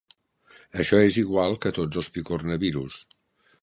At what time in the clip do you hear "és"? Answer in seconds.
1.09-1.19